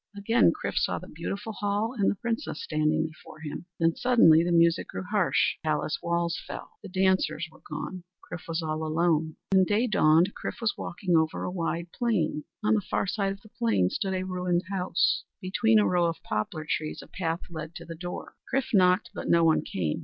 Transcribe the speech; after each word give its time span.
'"Again 0.17 0.51
Chrif 0.51 0.77
saw 0.77 0.97
the 0.97 1.07
beautiful 1.07 1.53
hall 1.53 1.93
and 1.95 2.09
the 2.09 2.15
Princess 2.15 2.59
standing 2.63 3.05
before 3.05 3.41
him. 3.41 3.67
Then, 3.79 3.95
suddenly, 3.95 4.43
the 4.43 4.51
music 4.51 4.87
grew 4.87 5.03
harsh; 5.03 5.57
the 5.61 5.67
palace 5.67 5.99
walls 6.01 6.41
fell; 6.47 6.71
the 6.81 6.89
dancers 6.89 7.47
were 7.51 7.61
gone. 7.69 8.03
Chrif 8.27 8.47
was 8.47 8.63
all 8.63 8.83
alone. 8.83 9.35
Chrif 9.53 9.59
and 9.59 9.59
his 9.59 9.59
Books 9.59 9.69
When 9.71 9.77
day 9.79 9.85
dawned, 9.85 10.31
Chrif 10.33 10.59
was 10.59 10.73
walking 10.75 11.15
over 11.15 11.43
a 11.43 11.51
wide 11.51 11.91
plain. 11.91 12.45
On 12.63 12.73
the 12.73 12.81
far 12.81 13.05
side 13.05 13.33
of 13.33 13.41
the 13.41 13.49
plain 13.49 13.91
stood 13.91 14.15
a 14.15 14.23
ruined 14.25 14.63
house. 14.71 15.23
Between 15.39 15.77
a 15.77 15.87
row 15.87 16.07
of 16.07 16.23
poplar 16.23 16.65
trees 16.67 17.03
a 17.03 17.07
path 17.07 17.41
led 17.51 17.75
to 17.75 17.85
the 17.85 17.93
door. 17.93 18.33
Chrif 18.51 18.73
knocked, 18.73 19.11
but 19.13 19.29
no 19.29 19.43
one 19.43 19.61
came. 19.63 19.99